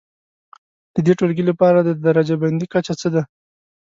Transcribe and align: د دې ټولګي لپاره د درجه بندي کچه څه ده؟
د 0.93 0.95
دې 1.05 1.13
ټولګي 1.19 1.43
لپاره 1.49 1.79
د 1.81 1.89
درجه 2.05 2.35
بندي 2.41 2.65
کچه 2.73 2.93
څه 3.01 3.07
ده؟ 3.13 3.21